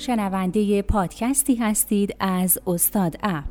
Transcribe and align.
شنونده 0.00 0.82
پادکستی 0.82 1.54
هستید 1.54 2.16
از 2.20 2.58
استاد 2.66 3.16
اپ 3.22 3.44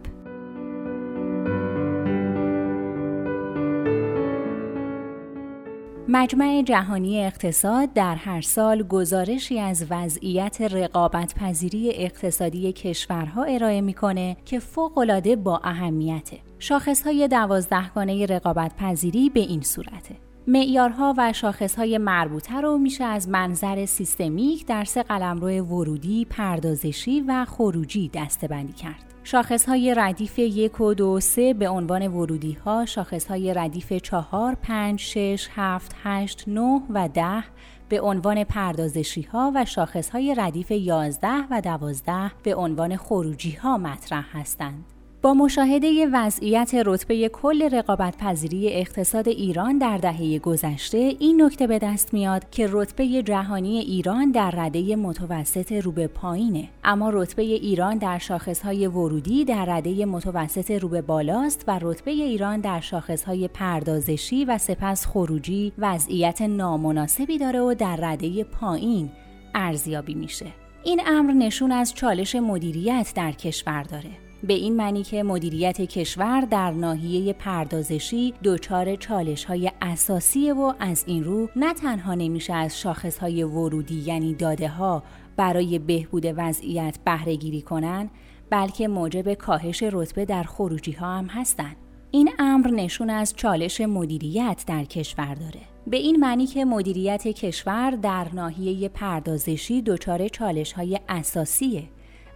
مجمع 6.07 6.63
جهانی 6.65 7.25
اقتصاد 7.25 7.93
در 7.93 8.15
هر 8.15 8.41
سال 8.41 8.83
گزارشی 8.83 9.59
از 9.59 9.85
وضعیت 9.89 10.61
رقابت 10.61 11.35
پذیری 11.35 11.91
اقتصادی 11.95 12.73
کشورها 12.73 13.43
ارائه 13.43 13.81
می‌کنه 13.81 14.37
که 14.45 14.59
فوقالعاده 14.59 15.35
با 15.35 15.61
اهمیته. 15.63 16.37
شاخصهای 16.59 17.27
دوازدهگانه 17.27 18.25
رقابت 18.25 18.75
پذیری 18.77 19.29
به 19.29 19.39
این 19.39 19.61
صورته. 19.61 20.28
معیارها 20.49 21.13
و 21.17 21.33
شاخصهای 21.33 21.97
مربوطه 21.97 22.61
رو 22.61 22.77
میشه 22.77 23.03
از 23.03 23.29
منظر 23.29 23.85
سیستمیک 23.85 24.65
در 24.65 24.83
سه 24.83 25.03
قلمرو 25.03 25.49
ورودی، 25.49 26.25
پردازشی 26.29 27.21
و 27.21 27.45
خروجی 27.45 28.11
دستبندی 28.13 28.73
کرد. 28.73 29.13
شاخصهای 29.23 29.93
ردیف 29.97 30.39
یک 30.39 30.81
و 30.81 30.93
دو 30.93 31.19
سه 31.19 31.53
به 31.53 31.69
عنوان 31.69 32.07
ورودی 32.07 32.53
ها، 32.53 32.85
شاخصهای 32.85 33.53
ردیف 33.53 33.93
چهار، 33.93 34.55
پنج، 34.55 34.99
شش، 34.99 35.47
هفت، 35.55 35.95
هشت، 36.03 36.43
نه 36.47 36.81
و 36.89 37.09
ده 37.13 37.43
به 37.89 38.01
عنوان 38.01 38.43
پردازشی 38.43 39.21
ها 39.21 39.51
و 39.55 39.65
شاخصهای 39.65 40.35
ردیف 40.37 40.71
یازده 40.71 41.43
و 41.51 41.61
دوازده 41.61 42.31
به 42.43 42.55
عنوان 42.55 42.97
خروجی 42.97 43.51
ها 43.51 43.77
مطرح 43.77 44.37
هستند. 44.37 44.85
با 45.21 45.33
مشاهده 45.33 46.07
وضعیت 46.13 46.71
رتبه 46.85 47.29
کل 47.29 47.69
رقابت 47.69 48.17
پذیری 48.17 48.73
اقتصاد 48.73 49.27
ایران 49.27 49.77
در 49.77 49.97
دهه 49.97 50.39
گذشته 50.39 50.97
این 50.97 51.41
نکته 51.41 51.67
به 51.67 51.79
دست 51.79 52.13
میاد 52.13 52.49
که 52.49 52.67
رتبه 52.71 53.23
جهانی 53.23 53.77
ایران 53.77 54.31
در 54.31 54.51
رده 54.51 54.95
متوسط 54.95 55.71
رو 55.71 55.91
به 55.91 56.07
پایینه. 56.07 56.69
اما 56.83 57.09
رتبه 57.09 57.43
ایران 57.43 57.97
در 57.97 58.17
شاخصهای 58.17 58.87
ورودی 58.87 59.45
در 59.45 59.65
رده 59.65 60.05
متوسط 60.05 60.71
رو 60.71 60.89
به 60.89 61.01
بالاست 61.01 61.63
و 61.67 61.79
رتبه 61.81 62.11
ایران 62.11 62.59
در 62.59 62.79
شاخصهای 62.79 63.47
پردازشی 63.47 64.45
و 64.45 64.57
سپس 64.57 65.05
خروجی 65.05 65.73
وضعیت 65.77 66.41
نامناسبی 66.41 67.37
داره 67.37 67.59
و 67.59 67.73
در 67.73 67.95
رده 67.95 68.43
پایین 68.43 69.09
ارزیابی 69.55 70.13
میشه. 70.13 70.45
این 70.83 71.01
امر 71.05 71.33
نشون 71.33 71.71
از 71.71 71.93
چالش 71.93 72.35
مدیریت 72.35 73.13
در 73.15 73.31
کشور 73.31 73.83
داره. 73.83 74.28
به 74.43 74.53
این 74.53 74.75
معنی 74.75 75.03
که 75.03 75.23
مدیریت 75.23 75.81
کشور 75.81 76.41
در 76.41 76.71
ناحیه 76.71 77.33
پردازشی 77.33 78.33
دچار 78.43 78.95
چالش 78.95 79.45
های 79.45 79.71
اساسی 79.81 80.51
و 80.51 80.73
از 80.79 81.03
این 81.07 81.23
رو 81.23 81.49
نه 81.55 81.73
تنها 81.73 82.13
نمیشه 82.13 82.53
از 82.53 82.79
شاخص 82.79 83.17
های 83.17 83.43
ورودی 83.43 84.03
یعنی 84.05 84.33
داده 84.33 84.67
ها 84.67 85.03
برای 85.35 85.79
بهبود 85.79 86.25
وضعیت 86.37 86.99
بهره 87.05 87.35
گیری 87.35 87.61
کنن 87.61 88.09
بلکه 88.49 88.87
موجب 88.87 89.33
کاهش 89.33 89.83
رتبه 89.83 90.25
در 90.25 90.43
خروجی 90.43 90.91
ها 90.91 91.17
هم 91.17 91.25
هستند. 91.25 91.75
این 92.11 92.29
امر 92.39 92.67
نشون 92.67 93.09
از 93.09 93.33
چالش 93.35 93.81
مدیریت 93.81 94.63
در 94.67 94.83
کشور 94.83 95.33
داره. 95.33 95.61
به 95.87 95.97
این 95.97 96.15
معنی 96.15 96.45
که 96.47 96.65
مدیریت 96.65 97.27
کشور 97.27 97.91
در 97.91 98.27
ناحیه 98.33 98.89
پردازشی 98.89 99.81
دچار 99.81 100.27
چالش 100.27 100.73
های 100.73 100.99
اساسیه 101.09 101.83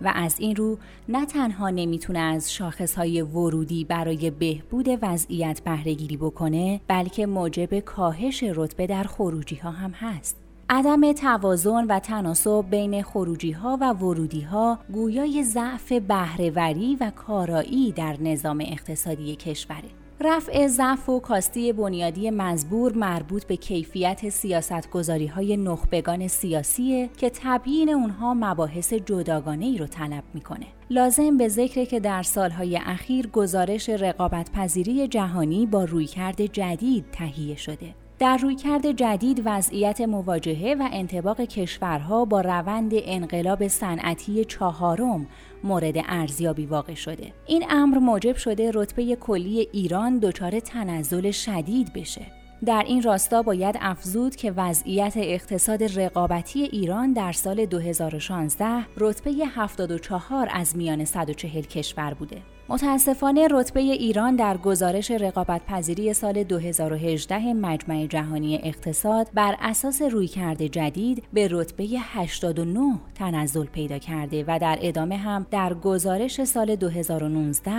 و 0.02 0.12
از 0.16 0.40
این 0.40 0.56
رو 0.56 0.78
نه 1.10 1.26
تنها 1.26 1.70
نمی‌تونه 1.70 2.20
از 2.20 2.54
شاخصهای 2.54 3.22
ورودی 3.22 3.86
برای 3.86 4.32
بهبود 4.32 4.88
وضعیت 5.02 5.62
بهرهگیری 5.62 6.18
بکنه 6.18 6.82
بلکه 6.88 7.26
موجب 7.26 7.80
کاهش 7.80 8.44
رتبه 8.44 8.88
در 8.88 9.04
خروجی 9.04 9.56
ها 9.56 9.72
هم 9.72 9.92
هست. 9.92 10.38
عدم 10.70 11.14
توازن 11.14 11.86
و 11.90 12.00
تناسب 12.00 12.66
بین 12.70 13.04
خروجی 13.04 13.52
ها 13.52 13.78
و 13.82 13.94
ورودی 13.94 14.42
ها 14.42 14.80
گویای 14.94 15.44
ضعف 15.44 15.92
بهرهوری 15.92 16.98
و 17.02 17.12
کارایی 17.16 17.92
در 17.92 18.18
نظام 18.22 18.62
اقتصادی 18.62 19.36
کشوره. 19.36 20.03
رفع 20.20 20.68
ضعف 20.68 21.10
و 21.10 21.20
کاستی 21.20 21.74
بنیادی 21.74 22.30
مزبور 22.30 22.98
مربوط 22.98 23.46
به 23.46 23.56
کیفیت 23.56 24.30
سیاستگذاری 24.30 25.28
های 25.28 25.58
نخبگان 25.58 26.28
سیاسیه 26.28 27.10
که 27.18 27.32
تبیین 27.44 27.90
اونها 27.90 28.34
مباحث 28.34 28.94
جداگانه 28.94 29.66
ای 29.66 29.78
رو 29.78 29.88
طلب 29.88 30.24
می‌کنه. 30.34 30.66
لازم 30.90 31.38
به 31.38 31.48
ذکر 31.48 31.86
که 31.86 32.00
در 32.00 32.24
سالهای 32.24 32.80
اخیر 32.86 33.28
گزارش 33.28 33.90
رقابت 33.90 34.52
پذیری 34.52 35.08
جهانی 35.08 35.66
با 35.66 35.84
رویکرد 35.84 36.46
جدید 36.46 37.06
تهیه 37.12 37.56
شده. 37.56 38.03
در 38.24 38.38
رویکرد 38.38 38.92
جدید 38.92 39.42
وضعیت 39.46 40.02
مواجهه 40.02 40.76
و 40.80 40.90
انتباق 40.92 41.42
کشورها 41.42 42.26
با 42.26 42.42
روند 42.42 42.92
انقلاب 42.94 43.68
صنعتی 43.68 44.46
چهارم 44.46 45.28
مورد 45.64 45.94
ارزیابی 45.96 46.66
واقع 46.66 46.94
شده 46.94 47.34
این 47.46 47.66
امر 47.70 47.98
موجب 47.98 48.36
شده 48.36 48.72
رتبه 48.74 49.16
کلی 49.16 49.68
ایران 49.72 50.20
دچار 50.20 50.60
تنزل 50.60 51.32
شدید 51.32 51.94
بشه 51.94 52.26
در 52.66 52.84
این 52.88 53.04
راستا 53.04 53.42
باید 53.42 53.78
افزود 53.82 54.36
که 54.36 54.52
وضعیت 54.52 55.14
اقتصاد 55.16 56.00
رقابتی 56.00 56.64
ایران 56.64 57.14
در 57.14 57.32
سال 57.32 57.66
2016 57.66 58.86
رتبه 58.98 59.32
74 59.32 60.48
از 60.52 60.78
میان 60.78 61.06
140 61.06 61.62
کشور 61.62 62.14
بوده. 62.14 62.53
متاسفانه 62.70 63.48
رتبه 63.52 63.80
ایران 63.80 64.36
در 64.36 64.58
گزارش 64.58 65.12
رقابت 65.12 65.62
پذیری 65.68 66.14
سال 66.14 66.44
2018 66.44 67.54
مجمع 67.54 68.06
جهانی 68.06 68.60
اقتصاد 68.64 69.28
بر 69.34 69.56
اساس 69.60 70.02
رویکرد 70.02 70.66
جدید 70.66 71.24
به 71.34 71.48
رتبه 71.52 71.88
89 72.00 73.00
تنزل 73.16 73.66
پیدا 73.66 73.98
کرده 73.98 74.46
و 74.48 74.60
در 74.60 74.78
ادامه 74.82 75.18
هم 75.18 75.46
در 75.52 75.74
گزارش 75.74 76.44
سال 76.44 76.76
2019 76.76 77.72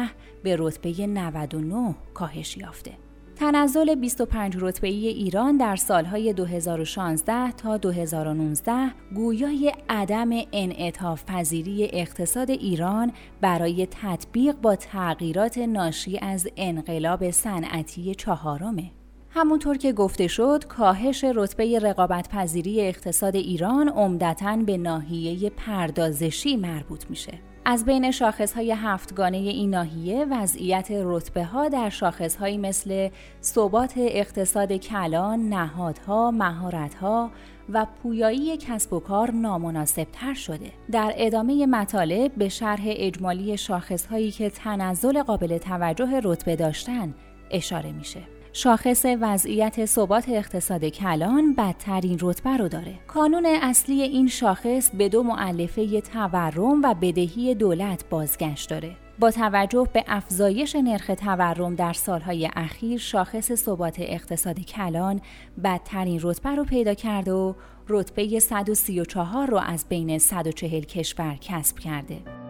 به 0.42 0.56
رتبه 0.58 1.06
99 1.06 1.94
کاهش 2.14 2.56
یافته. 2.56 3.03
تنزل 3.36 3.94
25 3.94 4.56
رتبه 4.60 4.88
ایران 4.88 5.56
در 5.56 5.76
سالهای 5.76 6.32
2016 6.32 7.52
تا 7.52 7.76
2019 7.76 8.90
گویای 9.14 9.72
عدم 9.88 10.30
انعطاف 10.52 11.24
پذیری 11.24 11.90
اقتصاد 11.92 12.50
ایران 12.50 13.12
برای 13.40 13.88
تطبیق 13.90 14.56
با 14.56 14.76
تغییرات 14.76 15.58
ناشی 15.58 16.18
از 16.18 16.48
انقلاب 16.56 17.30
صنعتی 17.30 18.14
چهارمه. 18.14 18.90
همونطور 19.36 19.76
که 19.76 19.92
گفته 19.92 20.26
شد 20.26 20.64
کاهش 20.68 21.24
رتبه 21.34 21.78
رقابت 21.78 22.28
پذیری 22.28 22.80
اقتصاد 22.80 23.36
ایران 23.36 23.88
عمدتا 23.88 24.56
به 24.56 24.76
ناحیه 24.76 25.50
پردازشی 25.50 26.56
مربوط 26.56 27.10
میشه. 27.10 27.32
از 27.64 27.84
بین 27.84 28.10
شاخصهای 28.10 28.72
هفتگانه 28.72 29.36
این 29.36 29.70
ناحیه 29.70 30.26
وضعیت 30.30 30.88
رتبه 30.90 31.44
ها 31.44 31.68
در 31.68 31.90
شاخصهایی 31.90 32.58
مثل 32.58 33.08
ثبات 33.42 33.92
اقتصاد 33.96 34.72
کلان، 34.72 35.48
نهادها، 35.48 36.30
مهارتها 36.30 37.30
و 37.72 37.86
پویایی 38.02 38.56
کسب 38.56 38.92
و 38.92 39.00
کار 39.00 39.30
نامناسب 39.30 40.06
تر 40.12 40.34
شده. 40.34 40.72
در 40.92 41.12
ادامه 41.16 41.66
مطالب 41.66 42.34
به 42.34 42.48
شرح 42.48 42.82
اجمالی 42.86 43.56
شاخصهایی 43.56 44.30
که 44.30 44.50
تنزل 44.50 45.22
قابل 45.22 45.58
توجه 45.58 46.20
رتبه 46.24 46.56
داشتن 46.56 47.14
اشاره 47.50 47.92
میشه. 47.92 48.20
شاخص 48.56 49.06
وضعیت 49.20 49.84
ثبات 49.84 50.28
اقتصاد 50.28 50.84
کلان 50.84 51.54
بدترین 51.54 52.18
رتبه 52.20 52.56
رو 52.56 52.68
داره. 52.68 52.94
کانون 53.06 53.46
اصلی 53.46 54.02
این 54.02 54.28
شاخص 54.28 54.90
به 54.90 55.08
دو 55.08 55.22
معلفه 55.22 56.00
تورم 56.00 56.82
و 56.82 56.94
بدهی 56.94 57.54
دولت 57.54 58.04
بازگشت 58.10 58.70
داره. 58.70 58.96
با 59.18 59.30
توجه 59.30 59.88
به 59.92 60.04
افزایش 60.06 60.76
نرخ 60.76 61.10
تورم 61.18 61.74
در 61.74 61.92
سالهای 61.92 62.50
اخیر 62.56 62.98
شاخص 62.98 63.52
ثبات 63.52 63.96
اقتصاد 63.98 64.60
کلان 64.60 65.20
بدترین 65.64 66.20
رتبه 66.22 66.50
رو 66.50 66.64
پیدا 66.64 66.94
کرده 66.94 67.32
و 67.32 67.54
رتبه 67.88 68.40
134 68.40 69.46
رو 69.46 69.58
از 69.58 69.84
بین 69.88 70.18
140 70.18 70.80
کشور 70.80 71.36
کسب 71.40 71.78
کرده. 71.78 72.43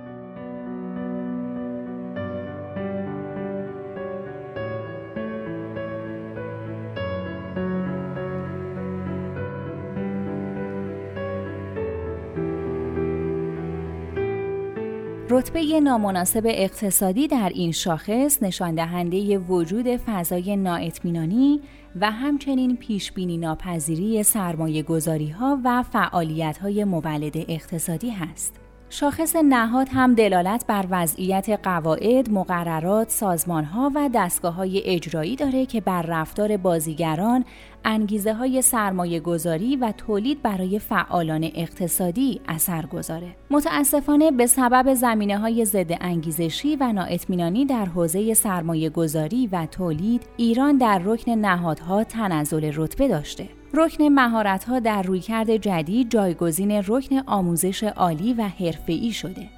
رتبه 15.37 15.81
نامناسب 15.81 16.43
اقتصادی 16.45 17.29
در 17.29 17.49
این 17.55 17.73
شاخص 17.73 18.43
نشان 18.43 18.75
دهنده 18.75 19.39
وجود 19.39 19.97
فضای 19.97 20.57
نااطمینانی 20.57 21.61
و 22.01 22.11
همچنین 22.11 22.77
پیش 22.77 23.13
بینی 23.13 23.39
ناپذیری 23.39 24.23
سرمایه 24.23 24.83
گذاری 24.83 25.35
و 25.65 25.83
فعالیت 25.83 26.59
های 26.59 26.85
مولد 26.85 27.37
اقتصادی 27.49 28.11
هست. 28.11 28.64
شاخص 28.91 29.37
نهاد 29.37 29.89
هم 29.91 30.15
دلالت 30.15 30.65
بر 30.67 30.87
وضعیت 30.91 31.61
قواعد، 31.63 32.31
مقررات، 32.31 33.11
سازمانها 33.11 33.93
و 33.95 34.11
دستگاه 34.15 34.55
های 34.55 34.83
اجرایی 34.85 35.37
داره 35.37 35.67
که 35.67 35.81
بر 35.81 36.03
رفتار 36.03 36.57
بازیگران، 36.57 37.45
انگیزه 37.85 38.35
های 38.35 38.63
سرمایه 38.63 39.21
گذاری 39.21 39.77
و 39.77 39.93
تولید 39.93 40.43
برای 40.43 40.79
فعالان 40.79 41.51
اقتصادی 41.55 42.41
اثر 42.49 42.87
گذاره. 42.87 43.37
متاسفانه 43.51 44.31
به 44.31 44.47
سبب 44.47 44.95
زمینه 44.95 45.39
های 45.39 45.65
ضد 45.65 45.93
انگیزشی 46.01 46.77
و 46.77 46.93
نااطمینانی 46.93 47.65
در 47.65 47.85
حوزه 47.85 48.35
سرمایه 48.35 48.91
گذاری 48.91 49.47
و 49.47 49.67
تولید، 49.67 50.23
ایران 50.37 50.79
در 50.79 51.01
رکن 51.05 51.31
نهادها 51.31 52.05
تنزل 52.05 52.73
رتبه 52.75 53.09
داشته. 53.09 53.49
رکن 53.77 54.05
مهارت‌ها 54.05 54.79
در 54.79 55.03
رویکرد 55.03 55.57
جدید 55.57 56.11
جایگزین 56.11 56.83
رکن 56.87 57.19
آموزش 57.27 57.83
عالی 57.83 58.35
و 58.35 58.43
حرفه‌ای 58.43 59.13
شده. 59.13 59.49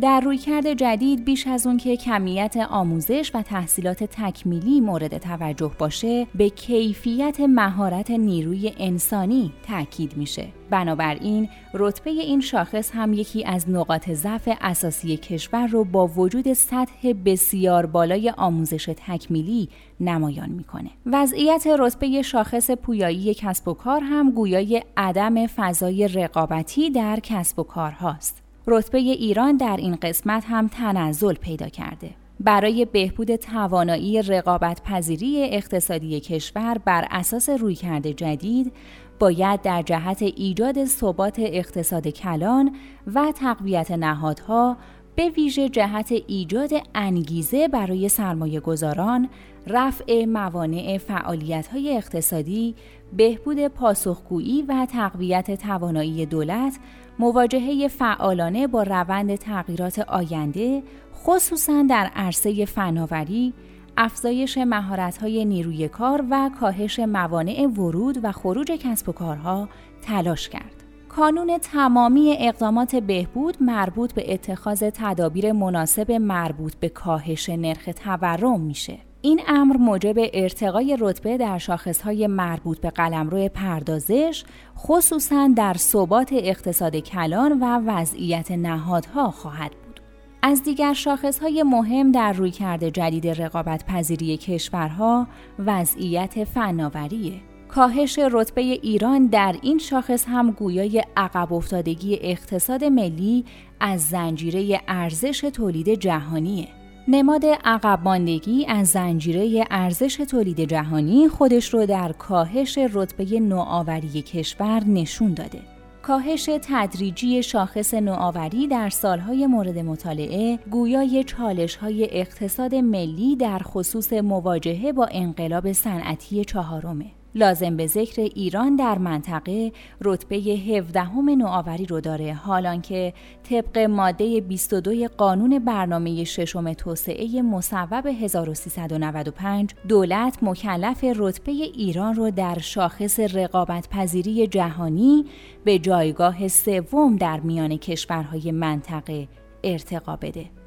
در 0.00 0.20
رویکرد 0.20 0.72
جدید 0.72 1.24
بیش 1.24 1.46
از 1.46 1.66
اون 1.66 1.76
که 1.76 1.96
کمیت 1.96 2.56
آموزش 2.70 3.30
و 3.34 3.42
تحصیلات 3.42 4.04
تکمیلی 4.04 4.80
مورد 4.80 5.18
توجه 5.18 5.70
باشه 5.78 6.26
به 6.34 6.48
کیفیت 6.48 7.40
مهارت 7.40 8.10
نیروی 8.10 8.72
انسانی 8.78 9.52
تاکید 9.68 10.16
میشه. 10.16 10.48
بنابراین 10.70 11.48
رتبه 11.74 12.10
این 12.10 12.40
شاخص 12.40 12.90
هم 12.94 13.12
یکی 13.12 13.44
از 13.44 13.70
نقاط 13.70 14.10
ضعف 14.10 14.48
اساسی 14.60 15.16
کشور 15.16 15.66
رو 15.66 15.84
با 15.84 16.06
وجود 16.06 16.52
سطح 16.52 17.12
بسیار 17.24 17.86
بالای 17.86 18.30
آموزش 18.36 18.90
تکمیلی 19.06 19.68
نمایان 20.00 20.50
می‌کنه. 20.50 20.90
وضعیت 21.06 21.66
رتبه 21.78 22.22
شاخص 22.22 22.70
پویایی 22.70 23.34
کسب 23.34 23.68
و 23.68 23.74
کار 23.74 24.00
هم 24.00 24.30
گویای 24.30 24.82
عدم 24.96 25.46
فضای 25.46 26.08
رقابتی 26.08 26.90
در 26.90 27.20
کسب 27.22 27.58
و 27.58 27.62
کار 27.62 27.90
هاست. 27.90 28.41
رتبه 28.66 28.98
ایران 28.98 29.56
در 29.56 29.76
این 29.76 29.96
قسمت 30.02 30.44
هم 30.48 30.68
تنزل 30.68 31.34
پیدا 31.34 31.68
کرده. 31.68 32.10
برای 32.40 32.84
بهبود 32.84 33.36
توانایی 33.36 34.22
رقابت 34.22 34.82
پذیری 34.82 35.44
اقتصادی 35.44 36.20
کشور 36.20 36.78
بر 36.78 37.06
اساس 37.10 37.48
رویکرد 37.48 38.06
جدید 38.10 38.72
باید 39.18 39.62
در 39.62 39.82
جهت 39.82 40.22
ایجاد 40.22 40.84
ثبات 40.84 41.38
اقتصاد 41.38 42.08
کلان 42.08 42.76
و 43.14 43.32
تقویت 43.36 43.90
نهادها 43.90 44.76
به 45.16 45.28
ویژه 45.28 45.68
جهت 45.68 46.12
ایجاد 46.26 46.70
انگیزه 46.94 47.68
برای 47.68 48.08
سرمایه 48.08 48.60
گذاران، 48.60 49.28
رفع 49.66 50.24
موانع 50.24 50.98
فعالیت 50.98 51.66
های 51.66 51.96
اقتصادی، 51.96 52.74
بهبود 53.16 53.68
پاسخگویی 53.68 54.62
و 54.62 54.86
تقویت 54.92 55.62
توانایی 55.62 56.26
دولت 56.26 56.78
مواجهه 57.18 57.88
فعالانه 57.88 58.66
با 58.66 58.82
روند 58.82 59.34
تغییرات 59.34 59.98
آینده 59.98 60.82
خصوصا 61.14 61.86
در 61.90 62.10
عرصه 62.16 62.64
فناوری، 62.64 63.52
افزایش 63.96 64.58
مهارت‌های 64.58 65.44
نیروی 65.44 65.88
کار 65.88 66.24
و 66.30 66.50
کاهش 66.60 66.98
موانع 66.98 67.66
ورود 67.66 68.18
و 68.22 68.32
خروج 68.32 68.72
کسب 68.72 69.08
و 69.08 69.12
کارها 69.12 69.68
تلاش 70.02 70.48
کرد. 70.48 70.81
کانون 71.16 71.58
تمامی 71.58 72.36
اقدامات 72.38 72.96
بهبود 72.96 73.56
مربوط 73.60 74.12
به 74.12 74.34
اتخاذ 74.34 74.84
تدابیر 74.94 75.52
مناسب 75.52 76.12
مربوط 76.12 76.74
به 76.74 76.88
کاهش 76.88 77.48
نرخ 77.48 77.88
تورم 77.96 78.60
میشه. 78.60 78.98
این 79.22 79.40
امر 79.48 79.76
موجب 79.76 80.14
ارتقای 80.34 80.96
رتبه 81.00 81.36
در 81.36 81.58
شاخصهای 81.58 82.26
مربوط 82.26 82.80
به 82.80 82.90
قلمرو 82.90 83.48
پردازش 83.48 84.44
خصوصا 84.78 85.50
در 85.56 85.74
ثبات 85.74 86.32
اقتصاد 86.32 86.96
کلان 86.96 87.60
و 87.60 87.80
وضعیت 87.86 88.50
نهادها 88.50 89.30
خواهد 89.30 89.70
بود. 89.70 90.00
از 90.42 90.62
دیگر 90.62 90.92
شاخصهای 90.92 91.62
مهم 91.62 92.12
در 92.12 92.32
رویکرد 92.32 92.88
جدید 92.88 93.26
رقابت 93.26 93.84
پذیری 93.86 94.36
کشورها 94.36 95.26
وضعیت 95.58 96.44
فناوریه. 96.44 97.51
کاهش 97.74 98.18
رتبه 98.32 98.60
ایران 98.60 99.26
در 99.26 99.56
این 99.62 99.78
شاخص 99.78 100.24
هم 100.28 100.50
گویای 100.50 101.02
عقب 101.16 101.52
افتادگی 101.52 102.18
اقتصاد 102.20 102.84
ملی 102.84 103.44
از 103.80 104.00
زنجیره 104.00 104.80
ارزش 104.88 105.40
تولید 105.40 105.88
جهانیه. 105.88 106.68
نماد 107.08 107.42
عقب 107.64 108.00
ماندگی 108.04 108.66
از 108.68 108.88
زنجیره 108.88 109.64
ارزش 109.70 110.14
تولید 110.16 110.60
جهانی 110.60 111.28
خودش 111.28 111.74
رو 111.74 111.86
در 111.86 112.12
کاهش 112.12 112.78
رتبه 112.92 113.40
نوآوری 113.40 114.22
کشور 114.22 114.84
نشون 114.84 115.34
داده. 115.34 115.60
کاهش 116.02 116.48
تدریجی 116.62 117.42
شاخص 117.42 117.94
نوآوری 117.94 118.66
در 118.66 118.90
سالهای 118.90 119.46
مورد 119.46 119.78
مطالعه 119.78 120.58
گویای 120.70 121.24
چالش‌های 121.24 122.08
اقتصاد 122.10 122.74
ملی 122.74 123.36
در 123.36 123.58
خصوص 123.58 124.12
مواجهه 124.12 124.92
با 124.92 125.08
انقلاب 125.12 125.72
صنعتی 125.72 126.44
چهارمه. 126.44 127.21
لازم 127.34 127.76
به 127.76 127.86
ذکر 127.86 128.22
ایران 128.22 128.76
در 128.76 128.98
منطقه 128.98 129.72
رتبه 130.00 130.36
17 130.36 131.14
نوآوری 131.14 131.86
رو 131.86 132.00
داره 132.00 132.34
حالان 132.34 132.80
که 132.80 133.12
طبق 133.50 133.78
ماده 133.78 134.40
22 134.40 135.08
قانون 135.08 135.58
برنامه 135.58 136.24
ششم 136.24 136.72
توسعه 136.72 137.42
مصوب 137.42 138.06
1395 138.06 139.74
دولت 139.88 140.38
مکلف 140.42 141.04
رتبه 141.16 141.52
ایران 141.52 142.14
رو 142.14 142.30
در 142.30 142.58
شاخص 142.58 143.20
رقابت 143.20 143.88
پذیری 143.88 144.46
جهانی 144.46 145.24
به 145.64 145.78
جایگاه 145.78 146.48
سوم 146.48 147.16
در 147.16 147.40
میان 147.40 147.76
کشورهای 147.76 148.52
منطقه 148.52 149.28
ارتقا 149.64 150.16
بده. 150.16 150.61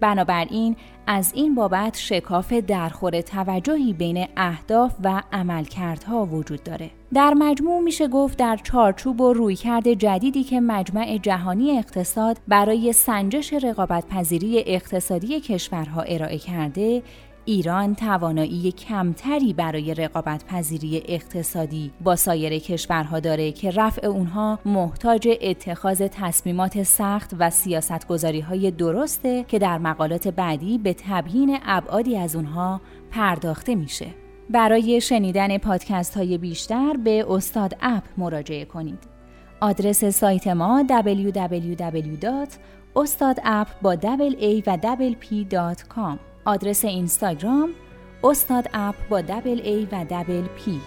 بنابراین 0.00 0.76
از 1.06 1.32
این 1.34 1.54
بابت 1.54 1.96
شکاف 1.98 2.52
درخور 2.52 3.20
توجهی 3.20 3.92
بین 3.92 4.26
اهداف 4.36 4.94
و 5.04 5.22
عملکردها 5.32 6.26
وجود 6.26 6.62
داره. 6.62 6.90
در 7.14 7.34
مجموع 7.34 7.80
میشه 7.80 8.08
گفت 8.08 8.38
در 8.38 8.56
چارچوب 8.56 9.20
و 9.20 9.32
رویکرد 9.32 9.92
جدیدی 9.92 10.44
که 10.44 10.60
مجمع 10.60 11.18
جهانی 11.22 11.78
اقتصاد 11.78 12.38
برای 12.48 12.92
سنجش 12.92 13.52
رقابت 13.52 14.06
پذیری 14.06 14.64
اقتصادی 14.66 15.40
کشورها 15.40 16.02
ارائه 16.02 16.38
کرده، 16.38 17.02
ایران 17.48 17.94
توانایی 17.94 18.72
کمتری 18.72 19.52
برای 19.52 19.94
رقابت 19.94 20.44
پذیری 20.44 21.02
اقتصادی 21.08 21.92
با 22.00 22.16
سایر 22.16 22.58
کشورها 22.58 23.20
داره 23.20 23.52
که 23.52 23.70
رفع 23.70 24.06
اونها 24.06 24.58
محتاج 24.64 25.28
اتخاذ 25.40 26.08
تصمیمات 26.12 26.82
سخت 26.82 27.30
و 27.38 27.50
سیاستگذاری 27.50 28.40
های 28.40 28.70
درسته 28.70 29.44
که 29.48 29.58
در 29.58 29.78
مقالات 29.78 30.28
بعدی 30.28 30.78
به 30.78 30.96
تبیین 31.08 31.58
ابعادی 31.66 32.16
از 32.16 32.36
اونها 32.36 32.80
پرداخته 33.10 33.74
میشه. 33.74 34.06
برای 34.50 35.00
شنیدن 35.00 35.58
پادکست 35.58 36.16
های 36.16 36.38
بیشتر 36.38 36.96
به 37.04 37.26
استاد 37.28 37.76
اپ 37.80 38.04
مراجعه 38.16 38.64
کنید. 38.64 38.98
آدرس 39.60 40.04
سایت 40.04 40.46
ما 40.46 40.84
www.ustadapp 40.88 43.68
با 43.82 43.96
a 43.96 44.62
و 44.66 45.04
آدرس 46.46 46.84
اینستاگرام 46.84 47.70
استاد 48.24 48.68
اپ 48.74 48.94
با 49.08 49.20
دبل 49.20 49.60
ای 49.64 49.88
و 49.92 50.06
دبل 50.10 50.42
پی 50.42 50.80